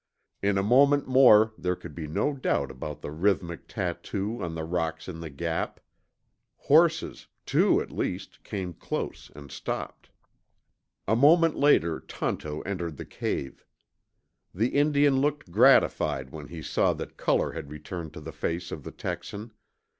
In 0.41 0.57
a 0.57 0.63
moment 0.63 1.07
more 1.07 1.53
there 1.59 1.75
could 1.75 1.93
be 1.93 2.07
no 2.07 2.33
doubt 2.33 2.71
about 2.71 3.01
the 3.03 3.11
rhythmic 3.11 3.67
tattoo 3.67 4.41
on 4.43 4.55
the 4.55 4.63
rocks 4.63 5.07
in 5.07 5.19
the 5.19 5.29
Gap. 5.29 5.79
Horses, 6.57 7.27
two 7.45 7.79
at 7.81 7.91
least, 7.91 8.43
came 8.43 8.73
close 8.73 9.29
and 9.35 9.51
stopped. 9.51 10.09
A 11.07 11.15
moment 11.15 11.55
later 11.55 11.99
Tonto 11.99 12.61
entered 12.63 12.97
the 12.97 13.05
cave. 13.05 13.63
The 14.55 14.69
Indian 14.69 15.17
looked 15.21 15.51
gratified 15.51 16.31
when 16.31 16.47
he 16.47 16.63
saw 16.63 16.93
that 16.93 17.15
color 17.15 17.51
had 17.51 17.69
returned 17.69 18.11
to 18.15 18.21
the 18.21 18.33
face 18.33 18.71
of 18.71 18.81
the 18.83 18.91
Texan. 18.91 19.51